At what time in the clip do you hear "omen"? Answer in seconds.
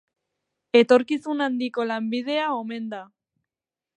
2.63-2.91